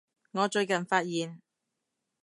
[0.31, 1.39] 我最近發現